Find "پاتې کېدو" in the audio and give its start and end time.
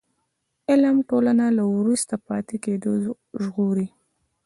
2.27-2.91